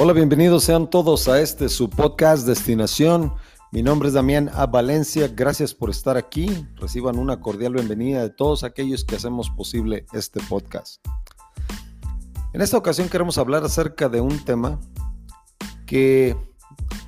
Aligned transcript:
Hola, 0.00 0.12
bienvenidos 0.12 0.62
sean 0.62 0.88
todos 0.88 1.26
a 1.26 1.40
este 1.40 1.68
su 1.68 1.90
podcast 1.90 2.46
Destinación. 2.46 3.34
Mi 3.72 3.82
nombre 3.82 4.06
es 4.06 4.14
Damián 4.14 4.48
A. 4.54 4.66
Valencia. 4.66 5.26
Gracias 5.26 5.74
por 5.74 5.90
estar 5.90 6.16
aquí. 6.16 6.68
Reciban 6.76 7.18
una 7.18 7.40
cordial 7.40 7.72
bienvenida 7.72 8.22
de 8.22 8.30
todos 8.30 8.62
aquellos 8.62 9.04
que 9.04 9.16
hacemos 9.16 9.50
posible 9.50 10.06
este 10.12 10.38
podcast. 10.48 11.04
En 12.52 12.60
esta 12.60 12.78
ocasión 12.78 13.08
queremos 13.08 13.38
hablar 13.38 13.64
acerca 13.64 14.08
de 14.08 14.20
un 14.20 14.38
tema 14.44 14.78
que, 15.84 16.36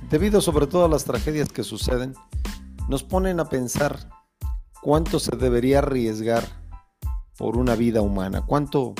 debido 0.09 0.41
sobre 0.41 0.67
todo 0.67 0.83
a 0.83 0.89
las 0.89 1.05
tragedias 1.05 1.47
que 1.47 1.63
suceden, 1.63 2.13
nos 2.89 3.03
ponen 3.03 3.39
a 3.39 3.47
pensar 3.47 4.09
cuánto 4.81 5.17
se 5.21 5.37
debería 5.37 5.79
arriesgar 5.79 6.43
por 7.37 7.55
una 7.55 7.75
vida 7.75 8.01
humana, 8.01 8.41
cuánto, 8.45 8.95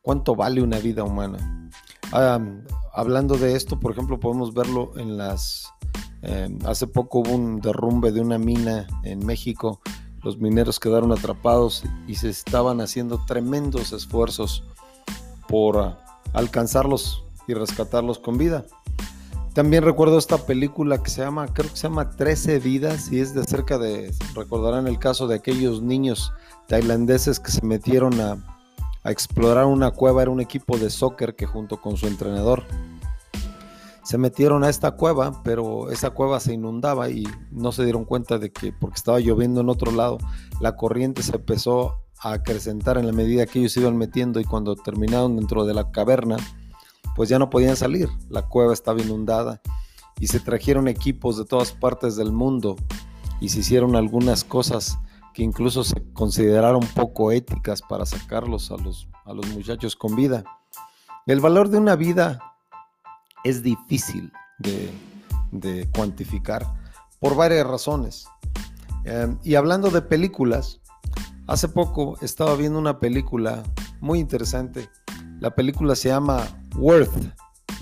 cuánto 0.00 0.34
vale 0.34 0.62
una 0.62 0.78
vida 0.78 1.04
humana. 1.04 1.68
Hablando 2.96 3.36
de 3.36 3.54
esto, 3.54 3.78
por 3.78 3.92
ejemplo, 3.92 4.18
podemos 4.18 4.52
verlo 4.54 4.92
en 4.96 5.16
las... 5.16 5.72
Em, 6.22 6.58
hace 6.64 6.86
poco 6.86 7.20
hubo 7.20 7.32
un 7.32 7.60
derrumbe 7.60 8.10
de 8.10 8.20
una 8.20 8.38
mina 8.38 8.86
en 9.04 9.24
México, 9.24 9.80
los 10.22 10.38
mineros 10.38 10.80
quedaron 10.80 11.12
atrapados 11.12 11.84
y 12.08 12.16
se 12.16 12.30
estaban 12.30 12.80
haciendo 12.80 13.22
tremendos 13.26 13.92
esfuerzos 13.92 14.64
por 15.46 15.78
ah, 15.78 15.98
alcanzarlos 16.32 17.22
y 17.46 17.54
rescatarlos 17.54 18.18
con 18.18 18.38
vida. 18.38 18.64
También 19.52 19.84
recuerdo 19.84 20.18
esta 20.18 20.38
película 20.38 21.02
que 21.02 21.10
se 21.10 21.22
llama, 21.22 21.46
creo 21.48 21.70
que 21.70 21.76
se 21.76 21.88
llama 21.88 22.10
13 22.10 22.58
vidas 22.58 23.12
y 23.12 23.20
es 23.20 23.34
de 23.34 23.44
cerca 23.44 23.78
de, 23.78 24.12
recordarán 24.34 24.88
el 24.88 24.98
caso 24.98 25.28
de 25.28 25.36
aquellos 25.36 25.80
niños 25.80 26.32
tailandeses 26.66 27.38
que 27.38 27.52
se 27.52 27.64
metieron 27.64 28.20
a, 28.20 28.55
explorar 29.10 29.66
una 29.66 29.90
cueva, 29.90 30.22
era 30.22 30.30
un 30.30 30.40
equipo 30.40 30.78
de 30.78 30.90
soccer 30.90 31.36
que 31.36 31.46
junto 31.46 31.80
con 31.80 31.96
su 31.96 32.06
entrenador 32.06 32.64
se 34.06 34.18
metieron 34.18 34.62
a 34.62 34.68
esta 34.68 34.92
cueva, 34.92 35.42
pero 35.42 35.90
esa 35.90 36.10
cueva 36.10 36.38
se 36.38 36.54
inundaba 36.54 37.10
y 37.10 37.24
no 37.50 37.72
se 37.72 37.82
dieron 37.82 38.04
cuenta 38.04 38.38
de 38.38 38.52
que 38.52 38.72
porque 38.72 38.94
estaba 38.94 39.18
lloviendo 39.18 39.60
en 39.60 39.68
otro 39.68 39.90
lado, 39.90 40.18
la 40.60 40.76
corriente 40.76 41.24
se 41.24 41.34
empezó 41.34 41.96
a 42.20 42.34
acrecentar 42.34 42.98
en 42.98 43.06
la 43.08 43.12
medida 43.12 43.46
que 43.46 43.58
ellos 43.58 43.72
se 43.72 43.80
iban 43.80 43.96
metiendo 43.96 44.38
y 44.38 44.44
cuando 44.44 44.76
terminaron 44.76 45.34
dentro 45.34 45.64
de 45.64 45.74
la 45.74 45.90
caverna, 45.90 46.36
pues 47.16 47.28
ya 47.28 47.40
no 47.40 47.50
podían 47.50 47.74
salir, 47.74 48.08
la 48.28 48.42
cueva 48.42 48.72
estaba 48.72 49.02
inundada 49.02 49.60
y 50.20 50.28
se 50.28 50.38
trajeron 50.38 50.86
equipos 50.86 51.36
de 51.36 51.44
todas 51.44 51.72
partes 51.72 52.14
del 52.14 52.30
mundo 52.30 52.76
y 53.40 53.48
se 53.48 53.58
hicieron 53.58 53.96
algunas 53.96 54.44
cosas 54.44 54.98
que 55.36 55.42
incluso 55.42 55.84
se 55.84 56.02
consideraron 56.14 56.80
poco 56.94 57.30
éticas 57.30 57.82
para 57.82 58.06
sacarlos 58.06 58.70
a 58.70 58.78
los, 58.78 59.06
a 59.26 59.34
los 59.34 59.46
muchachos 59.48 59.94
con 59.94 60.16
vida. 60.16 60.44
El 61.26 61.40
valor 61.40 61.68
de 61.68 61.76
una 61.76 61.94
vida 61.94 62.54
es 63.44 63.62
difícil 63.62 64.32
de, 64.58 65.90
cuantificar 65.94 66.64
por 67.20 67.36
varias 67.36 67.66
razones. 67.66 68.26
Em, 69.04 69.38
y 69.42 69.56
hablando 69.56 69.90
de 69.90 70.00
películas, 70.00 70.80
hace 71.46 71.68
poco 71.68 72.16
estaba 72.22 72.56
viendo 72.56 72.78
una 72.78 72.98
película 72.98 73.62
muy 74.00 74.20
interesante. 74.20 74.88
La 75.38 75.54
película 75.54 75.96
se 75.96 76.08
llama 76.08 76.46
worth 76.76 77.12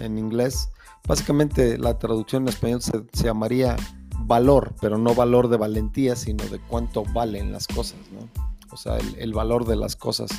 en 0.00 0.18
inglés. 0.18 0.70
Básicamente 1.06 1.78
la 1.78 2.00
traducción 2.00 2.42
en 2.42 2.48
español 2.48 2.82
se, 2.82 3.04
llamaría 3.12 3.76
valor, 4.20 4.74
pero 4.80 4.98
no 4.98 5.14
valor 5.14 5.48
de 5.48 5.56
valentía, 5.56 6.16
sino 6.16 6.44
de 6.44 6.60
cuánto 6.60 7.04
valen 7.12 7.52
las 7.52 7.66
cosas, 7.66 7.98
¿no? 8.12 8.28
O 8.72 8.76
sea, 8.76 8.98
el, 9.18 9.32
valor 9.32 9.66
de 9.66 9.76
las 9.76 9.94
cosas. 9.94 10.30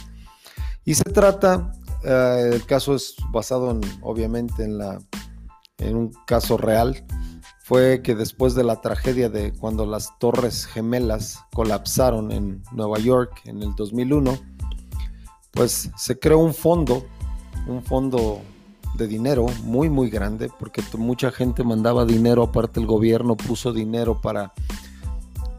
Y 0.84 0.96
se 0.96 1.06
trata, 1.06 1.72
eh, 2.04 2.50
el 2.54 2.66
caso 2.66 2.96
es 2.96 3.16
basado 3.32 3.72
en, 3.72 3.82
obviamente 4.02 4.64
en, 4.64 4.78
la, 4.78 5.00
en 5.78 5.96
un 5.96 6.12
caso 6.26 6.58
real, 6.58 7.06
fue 7.64 8.02
que 8.04 8.14
después 8.14 8.54
de 8.54 8.64
la 8.64 8.82
tragedia 8.82 9.30
de 9.30 9.52
cuando 9.54 9.86
las 9.86 10.20
torres 10.20 10.66
gemelas 10.66 11.40
colapsaron 11.54 12.32
en 12.32 12.62
Nueva 12.72 13.00
York 13.00 13.42
en 13.46 13.64
el 13.64 13.74
2001, 13.76 14.38
pues 15.52 15.90
se 15.98 16.20
creó 16.20 16.40
un 16.40 16.54
fondo, 16.54 17.06
un 17.68 17.82
fondo 17.82 18.42
de 18.98 19.08
dinero 19.08 19.46
muy 19.64 19.90
muy 19.90 20.10
grande 20.10 20.50
porque 20.60 20.82
mucha 20.98 21.32
gente 21.32 21.64
mandaba 21.64 22.06
dinero 22.06 22.44
aparte 22.44 22.80
el 22.80 22.86
gobierno 22.86 23.36
puso 23.36 23.74
dinero 23.74 24.22
para 24.22 24.54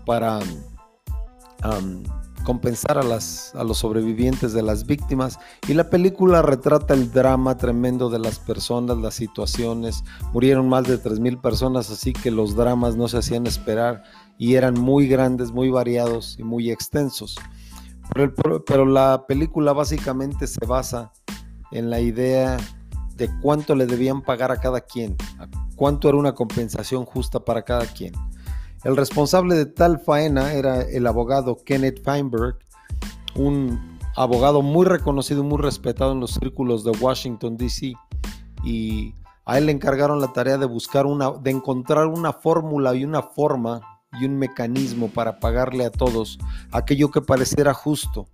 para 0.04 0.41
compensar 2.47 2.97
a, 2.97 3.02
las, 3.02 3.52
a 3.56 3.64
los 3.64 3.78
sobrevivientes 3.78 4.52
de 4.52 4.62
las 4.62 4.86
víctimas 4.86 5.41
y 5.66 5.74
la 5.74 5.91
película 5.91 6.42
retrata 6.42 6.94
el 6.94 7.10
drama 7.10 7.56
tremendo 7.56 8.08
de 8.08 8.20
las 8.20 8.38
personas, 8.38 8.97
las 8.98 9.14
situaciones. 9.14 10.04
Murieron 10.32 10.68
más 10.68 10.84
de 10.84 11.03
3.000 11.03 11.41
personas, 11.41 11.91
así 11.91 12.12
que 12.12 12.30
los 12.30 12.54
dramas 12.54 12.94
no 12.94 13.08
se 13.08 13.18
hacían 13.18 13.48
esperar 13.48 14.04
y 14.38 14.54
eran 14.54 14.74
muy 14.74 15.08
grandes, 15.08 15.50
muy 15.50 15.70
variados 15.70 16.36
y 16.38 16.44
muy 16.44 16.70
extensos. 16.70 17.34
Pero, 18.14 18.64
pero 18.64 18.86
la 18.86 19.24
película 19.26 19.72
básicamente 19.72 20.47
se 20.47 20.64
basa 20.64 21.12
en 21.72 21.91
la 21.91 21.98
idea 21.98 22.58
de 23.16 23.31
cuánto 23.41 23.75
le 23.75 23.87
debían 23.87 24.22
pagar 24.22 24.53
a 24.53 24.59
cada 24.59 24.81
quien, 24.81 25.16
cuánto 25.75 26.09
era 26.09 26.19
una 26.19 26.34
compensación 26.34 27.04
justa 27.04 27.41
para 27.41 27.62
cada 27.62 27.87
quien. 27.87 28.12
El 28.84 28.97
responsable 28.97 29.54
de 29.54 29.66
tal 29.66 29.99
faena 29.99 30.53
era 30.53 30.82
el 30.82 31.06
abogado 31.06 31.56
Kenneth 31.65 32.04
Feinberg, 32.04 32.59
un 33.34 33.99
abogado 34.15 34.62
muy 34.62 34.87
reconocido 34.87 35.43
y 35.43 35.47
muy 35.47 35.59
respetado 35.59 36.12
en 36.12 36.21
los 36.21 36.34
círculos 36.34 36.84
de 36.84 36.93
Washington, 36.93 37.56
D.C. 37.56 37.94
Y 38.65 39.15
a 39.44 39.59
él 39.59 39.66
le 39.66 39.72
encargaron 39.72 40.21
la 40.21 40.33
tarea 40.33 40.59
de 40.59 40.66
buscar 40.66 41.06
una, 41.06 41.33
de 41.33 41.50
encontrar 41.50 42.06
una 42.06 42.33
fórmula 42.33 42.94
y 42.94 43.04
una 43.04 43.22
forma 43.22 43.81
y 44.21 44.25
un 44.25 44.38
mecanismo 44.38 45.09
para 45.09 45.41
pagarle 45.41 45.84
a 45.84 45.91
todos 45.91 46.38
aquello 46.71 47.10
que 47.10 47.21
pareciera 47.21 47.75
justo 47.75 48.28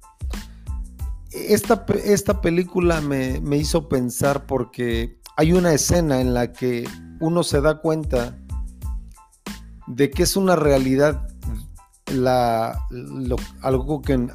esta, 1.34 1.84
esta 2.04 2.40
película 2.40 3.00
me, 3.00 3.56
hizo 3.56 3.88
pensar 3.88 4.46
porque 4.46 5.18
hay 5.36 5.52
una 5.52 5.72
escena 5.72 6.20
en 6.20 6.34
la 6.34 6.52
que 6.52 6.88
uno 7.20 7.42
se 7.42 7.60
da 7.60 7.80
cuenta 7.80 8.38
de 9.86 10.10
que 10.10 10.22
es 10.22 10.36
una 10.36 10.56
realidad 10.56 11.28
la, 12.12 12.86
algo 13.62 14.02
que 14.02 14.28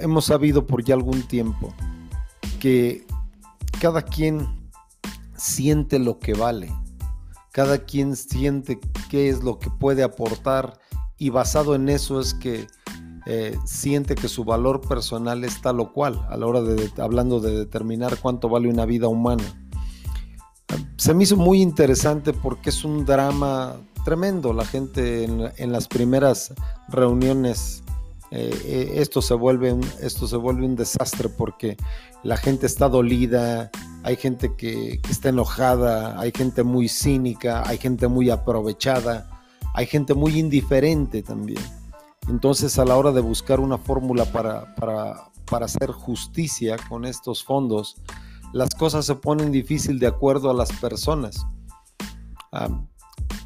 hemos 0.00 0.26
sabido 0.26 0.66
por 0.66 0.84
ya 0.84 0.94
algún 0.94 1.22
tiempo, 1.22 1.74
que 2.60 3.06
cada 3.80 4.02
quien 4.02 4.70
siente 5.36 5.98
lo 5.98 6.18
que 6.18 6.34
vale, 6.34 6.72
cada 7.52 7.78
quien 7.78 8.16
siente 8.16 8.78
qué 9.10 9.28
es 9.28 9.42
lo 9.42 9.58
que 9.58 9.70
puede 9.70 10.02
aportar 10.02 10.78
y 11.18 11.30
basado 11.30 11.74
en 11.74 11.88
eso 11.88 12.20
es 12.20 12.34
que 12.34 12.66
eh, 13.28 13.58
siente 13.64 14.14
que 14.14 14.28
su 14.28 14.44
valor 14.44 14.80
personal 14.80 15.42
es 15.42 15.60
tal 15.60 15.80
o 15.80 15.92
cual 15.92 16.24
a 16.30 16.36
la 16.36 16.46
hora 16.46 16.62
de, 16.62 16.90
hablando 17.02 17.40
de 17.40 17.56
determinar 17.58 18.18
cuánto 18.22 18.48
vale 18.48 18.68
una 18.68 18.86
vida 18.86 19.08
humana. 19.08 19.42
Se 20.96 21.12
me 21.12 21.24
hizo 21.24 21.36
muy 21.36 21.60
interesante 21.60 22.32
porque 22.32 22.70
es 22.70 22.84
un 22.84 23.04
drama 23.04 23.76
tremendo. 24.04 24.52
La 24.52 24.64
gente 24.64 25.24
en, 25.24 25.72
las 25.72 25.88
primeras 25.88 26.54
reuniones 26.88 27.82
eh, 28.30 28.56
eh, 28.64 28.92
esto, 28.96 29.20
se 29.20 29.34
vuelve 29.34 29.72
un, 29.72 29.84
esto 30.00 30.28
se 30.28 30.36
vuelve 30.36 30.64
un 30.64 30.76
desastre 30.76 31.28
porque 31.28 31.76
la 32.22 32.36
gente 32.36 32.66
está 32.66 32.88
dolida, 32.88 33.72
hay 34.04 34.14
gente 34.14 34.54
que, 34.56 35.00
que, 35.02 35.10
está 35.10 35.30
enojada, 35.30 36.18
hay 36.20 36.30
gente 36.32 36.62
muy 36.62 36.88
cínica, 36.88 37.64
hay 37.66 37.78
gente 37.78 38.06
muy 38.06 38.30
aprovechada, 38.30 39.28
hay 39.74 39.86
gente 39.86 40.14
muy 40.14 40.38
indiferente 40.38 41.22
también. 41.22 41.62
Entonces, 42.28 42.78
a 42.78 42.84
la 42.84 42.96
hora 42.96 43.12
de 43.12 43.20
buscar 43.20 43.60
una 43.60 43.78
fórmula 43.78 44.24
para, 44.26 44.74
hacer 45.64 45.90
justicia 45.92 46.76
con 46.88 47.04
estos 47.04 47.44
fondos, 47.44 47.96
las 48.52 48.74
cosas 48.74 49.06
se 49.06 49.14
ponen 49.14 49.52
difícil 49.52 49.98
de 49.98 50.06
acuerdo 50.06 50.50
a 50.50 50.54
las 50.54 50.72
personas. 50.72 51.46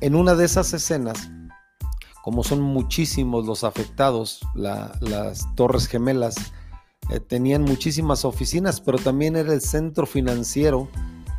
en 0.00 0.14
una 0.14 0.34
de 0.34 0.44
esas 0.44 0.72
escenas, 0.72 1.30
como 2.22 2.44
son 2.44 2.60
muchísimos 2.60 3.46
los 3.46 3.64
afectados, 3.64 4.40
las 4.54 5.54
Torres 5.56 5.86
Gemelas 5.86 6.36
eh, 7.10 7.18
tenían 7.18 7.62
muchísimas 7.62 8.24
oficinas, 8.24 8.80
pero 8.80 8.98
también 8.98 9.36
era 9.36 9.52
el 9.52 9.60
centro 9.60 10.06
financiero 10.06 10.88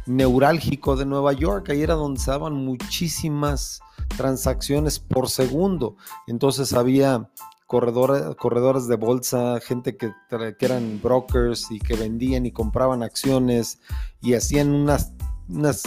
neurálgico 0.06 0.96
de 0.96 1.06
Nueva 1.06 1.34
York. 1.34 1.70
Ahí 1.70 1.82
era 1.82 1.96
donde 1.96 2.20
se 2.20 2.32
daban 2.32 2.54
muchísimas 2.54 3.80
transacciones 4.18 5.00
por 5.00 5.30
segundo. 5.30 5.96
Entonces 6.28 6.74
había 6.74 7.30
corredores, 7.72 8.88
de 8.88 8.96
bolsa, 8.98 9.60
gente 9.62 9.96
que, 9.96 10.12
eran 10.60 11.00
brokers 11.02 11.72
y 11.72 11.80
que 11.80 11.96
vendían 11.96 12.46
y 12.46 12.52
compraban 12.52 13.02
acciones 13.02 13.80
y 14.22 14.34
hacían 14.34 14.74
unas, 14.74 15.14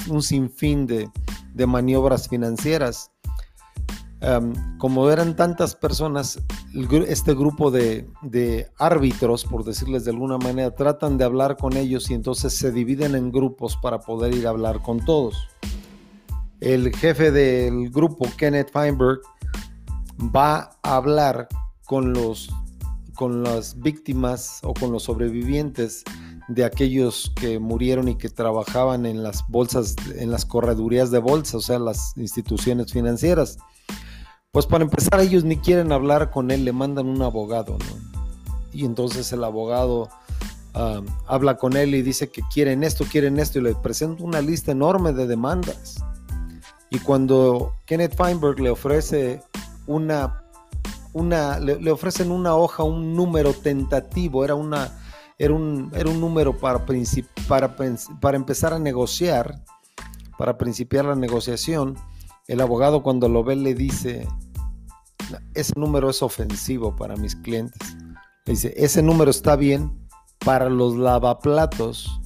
un 0.09 0.23
sinfín 0.23 0.87
de, 0.87 1.11
maniobras 1.67 2.29
financieras. 2.29 3.11
Como 4.79 5.11
eran 5.11 5.37
tantas 5.37 5.75
personas, 5.75 6.41
este 7.07 7.35
grupo 7.35 7.71
de, 7.71 8.09
de, 8.23 8.71
árbitros, 8.79 9.45
por 9.45 9.65
decirles 9.65 10.05
de 10.05 10.13
alguna 10.13 10.39
manera, 10.39 10.75
tratan 10.75 11.19
de 11.19 11.25
hablar 11.25 11.57
con 11.57 11.77
ellos 11.77 12.11
y 12.11 12.15
entonces 12.15 12.55
se 12.55 12.73
dividen 12.73 13.15
en 13.15 13.33
grupos 13.33 13.77
para 13.77 14.01
poder 14.01 14.35
ir 14.35 14.47
a 14.47 14.51
hablar 14.51 14.83
con 14.83 15.05
todos. 15.05 15.49
El 16.61 16.95
jefe 16.95 17.31
del 17.31 17.91
grupo, 17.91 18.27
Kenneth 18.37 18.71
Feinberg, 18.73 19.21
va 20.35 20.79
a 20.83 20.97
hablar 20.97 21.49
con 21.85 22.13
los 22.13 22.51
con 23.15 23.45
las 23.45 23.79
víctimas 23.81 24.59
o 24.63 24.75
con 24.75 24.91
los 24.91 25.05
sobrevivientes 25.05 26.03
de 26.49 26.65
aquellos 26.65 27.33
que 27.37 27.59
murieron 27.59 28.09
y 28.09 28.17
que 28.17 28.29
trabajaban 28.29 29.07
en 29.07 29.23
las 29.23 29.47
bolsas, 29.49 29.97
en 30.17 30.31
las 30.31 30.45
corredurías 30.45 31.11
de 31.11 31.19
bolsa, 31.19 31.57
o 31.59 31.61
sea, 31.61 31.79
las 31.79 32.13
instituciones 32.17 32.93
financieras. 32.93 33.59
Pues 34.55 34.67
para 34.67 34.85
empezar, 34.85 35.19
ellos 35.19 35.43
ni 35.43 35.57
quieren 35.57 35.91
hablar 35.91 36.31
con 36.31 36.53
él, 36.53 36.65
le 36.65 36.73
mandan 36.73 37.09
un 37.09 37.21
abogado, 37.23 37.77
¿no? 37.77 38.21
Y 38.73 38.85
entonces 38.85 39.33
el 39.33 39.43
abogado 39.43 40.09
ah, 40.75 41.01
habla 41.27 41.57
con 41.57 41.77
él 41.77 41.93
y 41.93 42.03
dice 42.03 42.31
que 42.31 42.41
quieren 42.53 42.85
esto, 42.85 43.05
quieren 43.05 43.41
esto, 43.41 43.59
y 43.59 43.63
le 43.63 43.75
presenta 43.75 44.23
una 44.23 44.41
lista 44.41 44.71
enorme 44.71 45.13
de 45.13 45.27
demandas. 45.27 45.97
Y 46.89 47.01
cuando 47.01 47.75
Kenneth 47.85 48.17
Feinberg 48.17 48.61
le 48.61 48.71
ofrece 48.71 49.43
una, 49.89 50.45
una 51.13 51.59
le, 51.59 51.91
ofrecen 51.91 52.31
una 52.31 52.55
hoja, 52.55 52.85
un 52.85 53.17
número 53.17 53.55
tentativo, 53.55 54.45
era 54.45 54.55
una, 54.55 55.01
era 55.37 55.53
un, 55.53 55.91
era 55.97 56.09
un 56.09 56.21
número 56.21 56.57
para, 56.57 56.87
para, 57.49 57.77
para 58.21 58.37
empezar 58.37 58.73
a 58.73 58.79
negociar, 58.79 59.65
para 60.39 60.57
principiar 60.57 61.07
la 61.07 61.17
negociación, 61.17 61.97
el 62.47 62.61
abogado 62.61 63.03
cuando 63.03 63.29
lo 63.29 63.43
ve 63.45 63.57
le 63.57 63.75
dice, 63.75 64.29
ese 65.55 65.73
número 65.77 66.11
es 66.11 66.23
ofensivo 66.23 66.95
para 66.95 67.17
mis 67.17 67.37
clientes. 67.37 67.97
Le 68.47 68.53
dice, 68.53 68.75
ese 68.77 69.03
número 69.03 69.31
está 69.31 69.57
bien 69.57 70.07
para 70.45 70.69
los 70.69 70.97
lavaplatos 70.97 72.21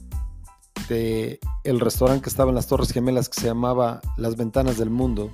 de 0.89 1.39
el 1.65 1.81
restaurante 1.81 2.23
que 2.23 2.31
estaba 2.31 2.51
en 2.51 2.57
las 2.57 2.67
Torres 2.67 2.93
Gemelas 2.93 3.29
que 3.29 3.41
se 3.41 3.47
llamaba 3.47 4.01
Las 4.17 4.37
Ventanas 4.37 4.79
del 4.79 4.91
Mundo. 4.91 5.31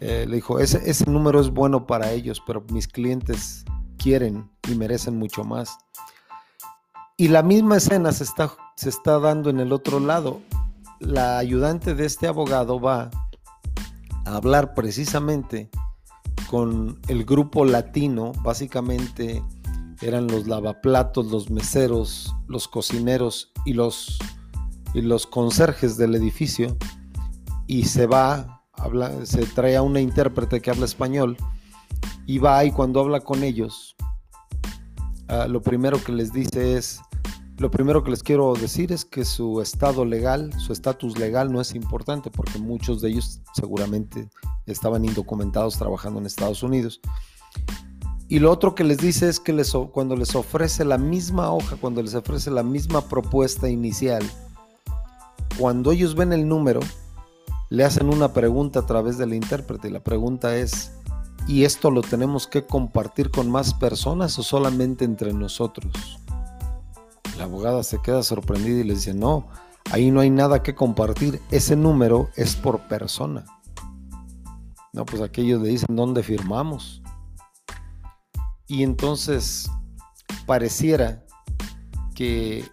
Eh, 0.00 0.26
le 0.28 0.36
dijo, 0.36 0.58
ese, 0.58 0.90
ese 0.90 1.08
número 1.08 1.40
es 1.40 1.50
bueno 1.50 1.86
para 1.86 2.10
ellos, 2.10 2.42
pero 2.44 2.64
mis 2.72 2.88
clientes 2.88 3.64
quieren 3.98 4.50
y 4.68 4.74
merecen 4.74 5.16
mucho 5.16 5.44
más. 5.44 5.78
Y 7.16 7.28
la 7.28 7.42
misma 7.42 7.76
escena 7.76 8.10
se 8.10 8.24
está, 8.24 8.50
se 8.74 8.88
está 8.88 9.20
dando 9.20 9.50
en 9.50 9.60
el 9.60 9.72
otro 9.72 10.00
lado. 10.00 10.40
La 10.98 11.38
ayudante 11.38 11.94
de 11.94 12.06
este 12.06 12.26
abogado 12.26 12.80
va 12.80 13.10
a 14.24 14.36
hablar 14.36 14.74
precisamente 14.74 15.70
con 16.50 16.98
el 17.08 17.24
grupo 17.24 17.64
latino, 17.64 18.32
básicamente 18.42 19.42
eran 20.02 20.26
los 20.26 20.46
lavaplatos, 20.46 21.26
los 21.26 21.50
meseros, 21.50 22.34
los 22.48 22.68
cocineros 22.68 23.52
y 23.64 23.72
los, 23.72 24.18
y 24.94 25.00
los 25.00 25.26
conserjes 25.26 25.96
del 25.96 26.14
edificio, 26.14 26.76
y 27.66 27.84
se 27.84 28.06
va, 28.06 28.62
habla, 28.72 29.24
se 29.24 29.46
trae 29.46 29.76
a 29.76 29.82
una 29.82 30.00
intérprete 30.00 30.60
que 30.60 30.70
habla 30.70 30.84
español, 30.84 31.36
y 32.26 32.38
va 32.38 32.64
y 32.64 32.72
cuando 32.72 33.00
habla 33.00 33.20
con 33.20 33.42
ellos, 33.42 33.96
ah, 35.28 35.46
lo 35.48 35.62
primero 35.62 36.02
que 36.02 36.12
les 36.12 36.32
dice 36.32 36.76
es, 36.76 37.00
lo 37.58 37.70
primero 37.70 38.02
que 38.02 38.10
les 38.10 38.22
quiero 38.22 38.54
decir 38.54 38.92
es 38.92 39.04
que 39.04 39.24
su 39.24 39.60
estado 39.60 40.04
legal, 40.04 40.52
su 40.58 40.72
estatus 40.72 41.18
legal 41.18 41.52
no 41.52 41.60
es 41.60 41.74
importante 41.74 42.30
porque 42.30 42.58
muchos 42.58 43.00
de 43.00 43.10
ellos 43.10 43.40
seguramente 43.54 44.28
estaban 44.66 45.04
indocumentados 45.04 45.78
trabajando 45.78 46.18
en 46.20 46.26
Estados 46.26 46.62
Unidos. 46.62 47.00
Y 48.28 48.38
lo 48.38 48.50
otro 48.50 48.74
que 48.74 48.84
les 48.84 48.98
dice 48.98 49.28
es 49.28 49.38
que 49.38 49.54
cuando 49.92 50.16
les 50.16 50.34
ofrece 50.34 50.84
la 50.84 50.96
misma 50.96 51.52
hoja, 51.52 51.76
cuando 51.76 52.02
les 52.02 52.14
ofrece 52.14 52.50
la 52.50 52.62
misma 52.62 53.02
propuesta 53.02 53.68
inicial, 53.68 54.22
cuando 55.58 55.92
ellos 55.92 56.14
ven 56.14 56.32
el 56.32 56.48
número, 56.48 56.80
le 57.68 57.84
hacen 57.84 58.08
una 58.08 58.32
pregunta 58.32 58.80
a 58.80 58.86
través 58.86 59.18
del 59.18 59.34
intérprete 59.34 59.88
y 59.88 59.92
la 59.92 60.02
pregunta 60.02 60.56
es, 60.56 60.92
¿y 61.46 61.64
esto 61.64 61.90
lo 61.90 62.00
tenemos 62.00 62.46
que 62.46 62.64
compartir 62.64 63.30
con 63.30 63.50
más 63.50 63.74
personas 63.74 64.38
o 64.38 64.42
solamente 64.42 65.04
entre 65.04 65.34
nosotros? 65.34 66.21
La 67.36 67.44
abogada 67.44 67.82
se 67.82 68.00
queda 68.00 68.22
sorprendida 68.22 68.80
y 68.80 68.84
le 68.84 68.94
dice, 68.94 69.14
no, 69.14 69.48
ahí 69.90 70.10
no 70.10 70.20
hay 70.20 70.30
nada 70.30 70.62
que 70.62 70.74
compartir, 70.74 71.40
ese 71.50 71.76
número 71.76 72.28
es 72.36 72.56
por 72.56 72.80
persona. 72.88 73.44
No, 74.92 75.06
pues 75.06 75.22
aquellos 75.22 75.62
le 75.62 75.70
dicen, 75.70 75.96
¿dónde 75.96 76.22
firmamos? 76.22 77.02
Y 78.66 78.82
entonces 78.82 79.70
pareciera 80.46 81.24
que 82.14 82.64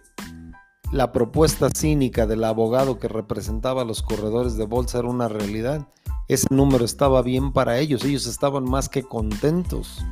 la 0.92 1.12
propuesta 1.12 1.70
cínica 1.70 2.26
del 2.26 2.44
abogado 2.44 2.98
que 2.98 3.08
representaba 3.08 3.82
a 3.82 3.84
los 3.84 4.02
corredores 4.02 4.56
de 4.56 4.66
bolsa 4.66 4.98
era 4.98 5.08
una 5.08 5.28
realidad. 5.28 5.88
Ese 6.28 6.46
número 6.50 6.84
estaba 6.84 7.22
bien 7.22 7.52
para 7.52 7.78
ellos, 7.78 8.04
ellos 8.04 8.26
estaban 8.26 8.64
más 8.64 8.88
que 8.88 9.02
contentos 9.02 10.04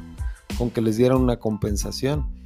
con 0.56 0.70
que 0.70 0.80
les 0.80 0.96
dieran 0.96 1.18
una 1.18 1.38
compensación. 1.38 2.38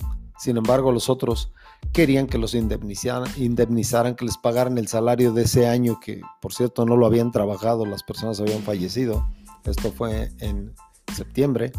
Sin 0.42 0.56
embargo, 0.56 0.90
los 0.90 1.08
otros 1.08 1.52
querían 1.92 2.26
que 2.26 2.36
los 2.36 2.56
indemnizaran, 2.56 4.16
que 4.16 4.24
les 4.24 4.36
pagaran 4.36 4.76
el 4.76 4.88
salario 4.88 5.32
de 5.32 5.42
ese 5.42 5.68
año, 5.68 6.00
que 6.00 6.20
por 6.40 6.52
cierto 6.52 6.84
no 6.84 6.96
lo 6.96 7.06
habían 7.06 7.30
trabajado, 7.30 7.86
las 7.86 8.02
personas 8.02 8.40
habían 8.40 8.62
fallecido. 8.62 9.24
Esto 9.62 9.92
fue 9.92 10.32
en 10.40 10.74
septiembre. 11.14 11.70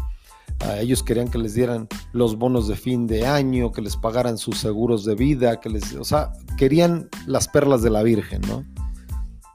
ellos 0.78 1.02
querían 1.02 1.28
que 1.28 1.36
les 1.36 1.52
dieran 1.52 1.88
los 2.12 2.38
bonos 2.38 2.66
de 2.66 2.74
fin 2.74 3.06
de 3.06 3.26
año, 3.26 3.70
que 3.70 3.82
les 3.82 3.98
pagaran 3.98 4.38
sus 4.38 4.60
seguros 4.60 5.04
de 5.04 5.14
vida, 5.14 5.60
que 5.60 5.68
les, 5.68 5.92
o 5.96 6.04
sea, 6.04 6.32
querían 6.56 7.10
las 7.26 7.48
perlas 7.48 7.82
de 7.82 7.90
la 7.90 8.02
Virgen, 8.02 8.40
¿no? 8.48 8.64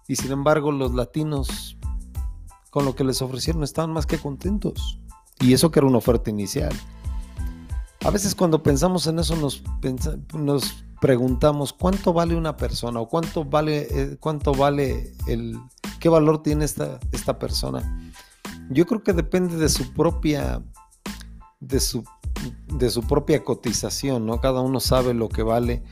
Y 0.08 0.18
sin 0.18 0.32
embargo, 0.32 0.72
los 0.72 0.94
latinos 0.94 1.80
con 2.70 2.86
lo 2.86 2.94
que 2.94 3.04
les 3.04 3.24
ofrecieron 3.24 3.64
estaban 3.64 3.92
más 3.92 4.06
que 4.06 4.20
contentos. 4.20 5.00
Y 5.40 5.54
eso 5.54 5.72
que 5.72 5.80
era 5.80 5.88
una 5.88 5.98
oferta 5.98 6.30
inicial. 6.30 6.76
A 8.10 8.12
veces 8.12 8.34
cuando 8.34 8.64
pensamos 8.64 9.06
en 9.06 9.20
eso 9.20 9.36
nos, 9.36 9.62
nos 10.34 10.84
preguntamos 11.00 11.74
cuánto 11.74 12.12
vale 12.12 12.36
una 12.36 12.58
persona 12.58 13.00
o 13.00 13.08
cuánto 13.08 13.46
vale, 13.46 13.88
eh, 13.92 14.18
cuánto 14.20 14.52
vale 14.52 15.14
el, 15.28 15.60
qué 16.00 16.10
valor 16.10 16.42
tiene 16.42 16.66
esta, 16.66 17.00
esta 17.12 17.38
persona. 17.38 18.12
Yo 18.72 18.88
creo 18.88 19.04
que 19.04 19.14
depende 19.14 19.58
de 19.58 19.70
su 19.70 19.94
propia, 19.94 20.64
de 21.60 21.80
su, 21.80 22.04
de 22.74 22.90
su 22.90 23.04
propia 23.04 23.44
cotización, 23.44 24.26
¿no? 24.26 24.42
Cada 24.42 24.62
uno 24.62 24.80
sabe 24.80 25.14
lo 25.14 25.30
que 25.30 25.44
vale 25.44 25.84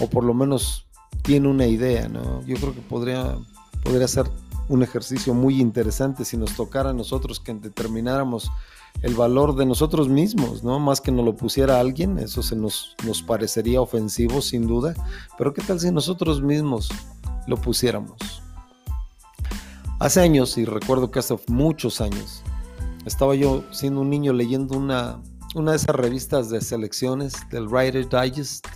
o 0.00 0.08
por 0.08 0.24
lo 0.24 0.32
menos 0.32 0.86
tiene 1.20 1.46
una 1.46 1.66
idea, 1.66 2.08
¿no? 2.08 2.42
Yo 2.46 2.56
creo 2.56 2.74
que 2.74 2.80
podría, 2.80 3.36
podría 3.84 4.08
ser 4.08 4.30
un 4.68 4.82
ejercicio 4.82 5.34
muy 5.34 5.60
interesante 5.60 6.24
si 6.24 6.36
nos 6.36 6.54
tocara 6.56 6.90
a 6.90 6.94
nosotros 6.94 7.40
que 7.40 7.54
determináramos 7.54 8.50
el 9.02 9.14
valor 9.14 9.54
de 9.56 9.66
nosotros 9.66 10.08
mismos, 10.08 10.64
¿no? 10.64 10.78
Más 10.78 11.00
que 11.00 11.12
nos 11.12 11.24
lo 11.24 11.36
pusiera 11.36 11.80
alguien, 11.80 12.18
eso 12.18 12.42
se 12.42 12.56
nos, 12.56 12.96
nos 13.04 13.22
parecería 13.22 13.80
ofensivo 13.80 14.40
sin 14.40 14.66
duda, 14.66 14.94
pero 15.36 15.52
¿qué 15.52 15.62
tal 15.62 15.78
si 15.80 15.90
nosotros 15.90 16.42
mismos 16.42 16.88
lo 17.46 17.56
pusiéramos? 17.56 18.16
Hace 19.98 20.20
años, 20.20 20.58
y 20.58 20.64
recuerdo 20.64 21.10
que 21.10 21.18
hace 21.18 21.36
muchos 21.48 22.00
años, 22.00 22.42
estaba 23.04 23.34
yo 23.34 23.64
siendo 23.70 24.00
un 24.00 24.10
niño 24.10 24.32
leyendo 24.32 24.76
una, 24.76 25.22
una 25.54 25.72
de 25.72 25.76
esas 25.76 25.94
revistas 25.94 26.50
de 26.50 26.60
selecciones 26.60 27.34
del 27.50 27.68
Writer 27.68 28.08
Digest 28.08 28.66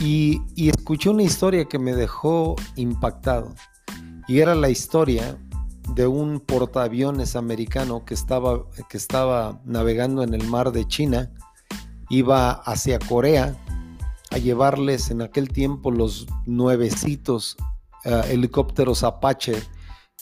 y, 0.00 0.40
y 0.54 0.68
escuché 0.68 1.10
una 1.10 1.22
historia 1.22 1.64
que 1.64 1.78
me 1.78 1.94
dejó 1.94 2.54
impactado. 2.76 3.54
Y 4.28 4.40
era 4.40 4.54
la 4.54 4.68
historia 4.68 5.38
de 5.94 6.06
un 6.06 6.38
portaaviones 6.40 7.34
americano 7.34 8.04
que 8.04 8.12
estaba, 8.12 8.66
que 8.88 8.98
estaba 8.98 9.60
navegando 9.64 10.22
en 10.22 10.34
el 10.34 10.46
mar 10.46 10.70
de 10.70 10.86
China, 10.86 11.32
iba 12.10 12.50
hacia 12.50 12.98
Corea 12.98 13.56
a 14.30 14.36
llevarles 14.36 15.10
en 15.10 15.22
aquel 15.22 15.48
tiempo 15.48 15.90
los 15.90 16.26
nuevecitos 16.44 17.56
eh, 18.04 18.22
helicópteros 18.28 19.02
Apache 19.02 19.54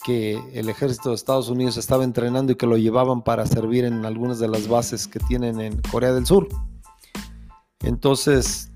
que 0.05 0.39
el 0.53 0.69
ejército 0.69 1.09
de 1.09 1.15
Estados 1.15 1.49
Unidos 1.49 1.75
estaba 1.75 2.05
entrenando 2.05 2.53
y 2.53 2.55
que 2.55 2.67
lo 2.67 2.77
llevaban 2.77 3.23
para 3.23 3.45
servir 3.45 3.83
en 3.83 4.05
algunas 4.05 4.39
de 4.39 4.47
las 4.47 4.69
bases 4.69 5.07
que 5.07 5.19
tienen 5.19 5.59
en 5.59 5.81
Corea 5.81 6.13
del 6.13 6.25
Sur. 6.25 6.47
Entonces, 7.81 8.71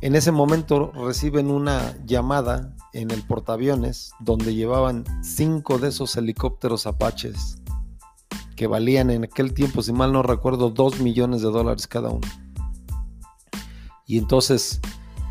en 0.00 0.16
ese 0.16 0.32
momento 0.32 0.92
reciben 0.92 1.50
una 1.50 1.96
llamada 2.06 2.74
en 2.92 3.10
el 3.10 3.22
portaaviones 3.22 4.12
donde 4.20 4.54
llevaban 4.54 5.04
cinco 5.22 5.78
de 5.78 5.88
esos 5.88 6.16
helicópteros 6.16 6.86
Apaches 6.86 7.58
que 8.56 8.66
valían 8.66 9.10
en 9.10 9.24
aquel 9.24 9.54
tiempo, 9.54 9.82
si 9.82 9.92
mal 9.92 10.12
no 10.12 10.22
recuerdo, 10.22 10.70
dos 10.70 11.00
millones 11.00 11.40
de 11.40 11.48
dólares 11.48 11.86
cada 11.86 12.10
uno. 12.10 12.28
Y 14.06 14.18
entonces 14.18 14.80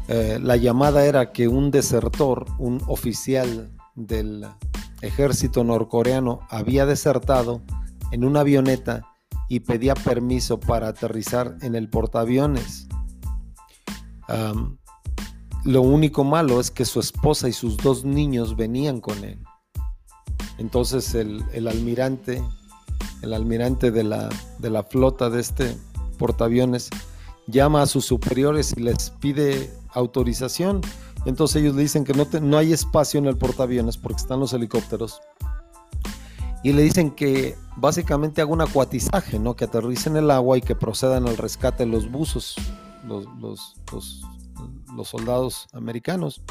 eh, 0.07 0.39
la 0.41 0.55
llamada 0.55 1.05
era 1.05 1.31
que 1.31 1.47
un 1.47 1.69
desertor, 1.69 2.45
un 2.57 2.81
oficial 2.87 3.69
del, 3.95 4.47
ejército 5.01 5.63
norcoreano 5.63 6.41
había 6.49 6.85
desertado 6.85 7.61
en 8.11 8.25
una 8.25 8.41
avioneta 8.41 9.03
y 9.47 9.61
pedía 9.61 9.95
permiso 9.95 10.59
para 10.59 10.89
aterrizar 10.89 11.57
en 11.61 11.75
el 11.75 11.89
portaaviones. 11.89 12.87
Lo 15.65 15.81
único 15.81 16.23
malo 16.23 16.59
es 16.59 16.71
que 16.71 16.85
su 16.85 16.99
esposa 16.99 17.49
y 17.49 17.53
sus 17.53 17.77
dos 17.77 18.05
niños 18.05 18.55
venían 18.55 19.01
con 19.01 19.23
él. 19.23 19.39
Entonces 20.57 21.15
el, 21.15 21.67
almirante, 21.67 22.41
el 23.21 23.33
almirante 23.33 23.91
de 23.91 24.03
la, 24.03 24.29
de 24.59 24.69
la 24.69 24.83
flota 24.83 25.29
de 25.29 25.41
este 25.41 25.75
portaaviones, 26.17 26.89
llama 27.47 27.81
a 27.81 27.87
sus 27.87 28.05
superiores 28.05 28.73
y 28.75 28.81
les 28.81 29.09
pide 29.09 29.73
autorización. 29.93 30.81
Entonces 31.25 31.61
ellos 31.61 31.75
le 31.75 31.81
dicen 31.81 32.03
que 32.03 32.13
no, 32.13 32.27
no 32.41 32.57
hay 32.57 32.73
espacio 32.73 33.19
en 33.19 33.25
el 33.25 33.37
portaaviones 33.37 33.97
porque 33.97 34.21
están 34.21 34.39
los 34.39 34.53
helicópteros. 34.53 35.21
Y 36.61 36.73
le 36.73 36.81
dicen 36.81 37.11
que 37.11 37.55
básicamente 37.77 38.41
haga 38.41 38.51
un 38.51 38.61
acuatizaje, 38.61 39.39
¿no? 39.39 39.55
que 39.55 39.63
aterricen 39.65 40.17
en 40.17 40.25
el 40.25 40.31
agua 40.31 40.57
y 40.57 40.61
que 40.61 40.75
procedan 40.75 41.25
al 41.25 41.37
rescate 41.37 41.85
de 41.85 41.91
los 41.91 42.11
buzos, 42.11 42.55
los, 43.07 43.25
los 43.39 43.75
soldados 45.07 45.67
americanos. 45.73 46.41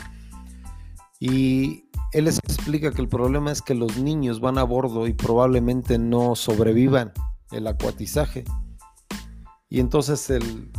Y 1.21 1.85
él 2.12 2.25
les 2.25 2.38
explica 2.38 2.93
que 2.93 3.02
el 3.02 3.09
problema 3.09 3.52
es 3.52 3.61
que 3.61 3.75
los 3.75 3.99
niños 3.99 4.40
van 4.40 4.59
a 4.59 4.62
bordo 4.62 5.07
y 5.07 5.12
probablemente 5.12 5.99
no 5.99 6.35
sobrevivan 6.35 7.12
el 7.50 7.67
acuatizaje. 7.67 8.45
Y 9.69 9.81
entonces 9.81 10.31
el, 10.31 10.71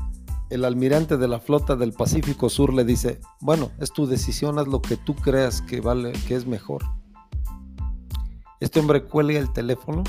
el 0.50 0.66
almirante 0.66 1.18
de 1.18 1.28
la 1.28 1.40
flota 1.40 1.76
del 1.76 1.94
Pacífico 1.94 2.50
Sur 2.50 2.74
le 2.74 2.84
dice, 2.84 3.22
bueno, 3.40 3.72
es 3.80 3.92
tu 3.92 4.08
decisión, 4.08 4.58
haz 4.58 4.68
lo 4.68 4.82
que 4.82 4.98
tú 4.98 5.16
creas 5.16 5.62
que 5.62 5.82
vale, 5.82 6.14
que 6.28 6.36
es 6.36 6.48
mejor. 6.48 6.84
Este 8.60 8.80
hombre 8.80 9.06
cuelga 9.06 9.40
el 9.40 9.54
teléfono 9.54 10.04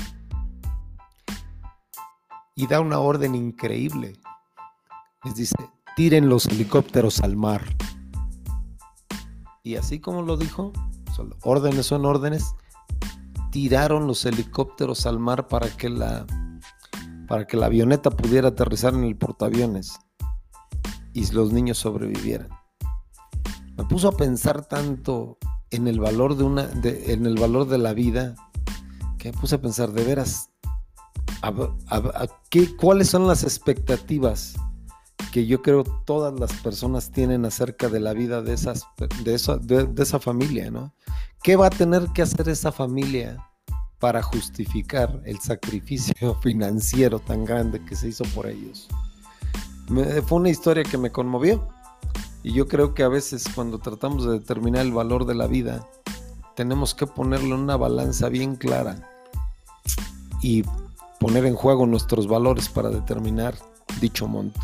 y 2.55 2.67
da 2.67 2.79
una 2.79 2.99
orden 2.99 3.35
increíble. 3.35 4.13
Les 5.23 5.35
dice, 5.35 5.55
tiren 5.95 6.29
los 6.29 6.45
helicópteros 6.45 7.19
al 7.21 7.35
mar. 7.35 7.63
Y 9.63 9.75
así 9.75 9.99
como 9.99 10.21
lo 10.21 10.37
dijo, 10.37 10.71
órdenes 11.43 11.85
son 11.85 12.05
órdenes, 12.05 12.55
tiraron 13.51 14.07
los 14.07 14.25
helicópteros 14.25 15.05
al 15.05 15.19
mar 15.19 15.47
para 15.47 15.69
que 15.69 15.89
la 15.89 16.25
para 17.27 17.47
que 17.47 17.55
la 17.55 17.67
avioneta 17.67 18.09
pudiera 18.09 18.49
aterrizar 18.49 18.93
en 18.93 19.05
el 19.05 19.15
portaaviones 19.15 19.97
y 21.13 21.31
los 21.31 21.53
niños 21.53 21.77
sobrevivieran. 21.77 22.49
Me 23.77 23.85
puso 23.85 24.09
a 24.09 24.17
pensar 24.17 24.65
tanto 24.65 25.37
en 25.69 25.87
el 25.87 26.01
valor 26.01 26.35
de 26.35 26.43
una, 26.43 26.69
en 26.83 27.25
el 27.25 27.39
valor 27.39 27.69
de 27.69 27.77
la 27.77 27.93
vida, 27.93 28.35
que 29.17 29.31
me 29.31 29.37
puse 29.37 29.55
a 29.55 29.61
pensar 29.61 29.93
de 29.93 30.03
veras, 30.03 30.49
qué, 32.49 32.75
cuáles 32.75 33.09
son 33.09 33.27
las 33.27 33.43
expectativas 33.43 34.55
que 35.31 35.45
yo 35.45 35.61
creo 35.61 35.83
todas 35.83 36.37
las 36.39 36.53
personas 36.61 37.11
tienen 37.11 37.45
acerca 37.45 37.89
de 37.89 37.99
la 37.99 38.13
vida 38.13 38.41
de, 38.41 38.53
esas, 38.53 38.85
de, 39.23 39.33
esa, 39.33 39.57
de, 39.57 39.89
esa 39.97 40.19
familia, 40.19 40.69
¿no? 40.69 40.93
¿Qué 41.41 41.55
va 41.55 41.67
a 41.67 41.71
tener 41.71 42.07
que 42.13 42.21
hacer 42.21 42.49
esa 42.49 42.71
familia 42.71 43.49
para 43.99 44.21
justificar 44.21 45.21
el 45.25 45.39
sacrificio 45.39 46.35
financiero 46.41 47.19
tan 47.19 47.45
grande 47.45 47.83
que 47.83 47.95
se 47.95 48.09
hizo 48.09 48.23
por 48.35 48.47
ellos? 48.47 48.87
fue 50.25 50.37
una 50.37 50.49
historia 50.49 50.83
que 50.83 50.97
me 50.97 51.11
conmovió. 51.11 51.67
Y 52.43 52.53
yo 52.53 52.67
creo 52.67 52.93
que 52.93 53.03
a 53.03 53.09
veces 53.09 53.43
cuando 53.53 53.79
tratamos 53.79 54.25
de 54.25 54.33
determinar 54.33 54.85
el 54.85 54.93
valor 54.93 55.25
de 55.25 55.35
la 55.35 55.47
vida, 55.47 55.85
tenemos 56.55 56.95
que 56.95 57.07
ponerlo 57.07 57.55
en 57.55 57.61
una 57.61 57.75
balanza 57.75 58.29
bien 58.29 58.55
clara 58.55 59.09
y 60.41 60.63
poner 61.19 61.45
en 61.45 61.55
juego 61.55 61.85
nuestros 61.85 62.27
valores 62.27 62.69
para 62.69 62.89
determinar 62.89 63.55
dicho 63.99 64.27
monto. 64.27 64.59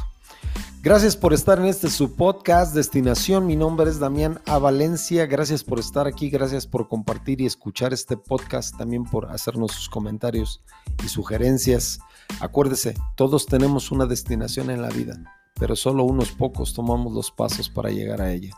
Gracias 0.88 1.17
por 1.17 1.34
estar 1.34 1.60
en 1.60 1.65
este 1.65 1.89
su 1.89 2.15
podcast 2.15 2.74
Destinación. 2.74 3.46
Mi 3.46 3.58
nombre 3.58 3.89
es 3.89 4.00
Damián 4.00 4.39
A. 4.46 4.58
Valencia. 4.58 5.25
Gracias 5.25 5.62
por 5.62 5.79
estar 5.79 6.08
aquí, 6.08 6.29
gracias 6.29 6.65
por 6.65 6.88
compartir 6.88 7.41
y 7.41 7.46
escuchar 7.46 7.91
este 7.91 8.15
podcast, 8.15 8.77
también 8.77 9.03
por 9.03 9.25
hacernos 9.25 9.74
sus 9.74 9.89
comentarios 9.89 10.62
y 11.03 11.10
sugerencias. 11.10 12.00
Acuérdese, 12.39 12.94
todos 13.17 13.48
tenemos 13.48 13.91
una 13.91 14.06
destinación 14.06 14.70
en 14.70 14.82
la 14.82 14.88
vida, 14.88 15.22
pero 15.60 15.75
solo 15.75 16.06
unos 16.06 16.32
pocos 16.32 16.74
tomamos 16.74 17.12
los 17.12 17.32
pasos 17.32 17.67
para 17.67 17.89
llegar 17.89 18.22
a 18.22 18.32
ella. 18.32 18.56